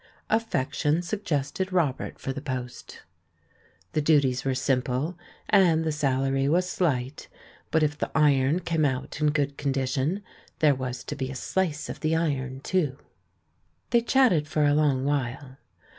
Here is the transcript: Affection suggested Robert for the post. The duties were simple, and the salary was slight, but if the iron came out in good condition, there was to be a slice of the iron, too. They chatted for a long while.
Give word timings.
Affection 0.31 1.03
suggested 1.03 1.71
Robert 1.71 2.17
for 2.17 2.33
the 2.33 2.41
post. 2.41 3.01
The 3.91 4.01
duties 4.01 4.43
were 4.43 4.55
simple, 4.55 5.15
and 5.47 5.83
the 5.83 5.91
salary 5.91 6.49
was 6.49 6.67
slight, 6.67 7.27
but 7.69 7.83
if 7.83 7.99
the 7.99 8.09
iron 8.15 8.61
came 8.61 8.83
out 8.83 9.21
in 9.21 9.27
good 9.29 9.57
condition, 9.59 10.23
there 10.57 10.73
was 10.73 11.03
to 11.03 11.15
be 11.15 11.29
a 11.29 11.35
slice 11.35 11.87
of 11.87 11.99
the 11.99 12.15
iron, 12.15 12.61
too. 12.61 12.97
They 13.91 14.01
chatted 14.01 14.47
for 14.47 14.65
a 14.65 14.73
long 14.73 15.05
while. 15.05 15.57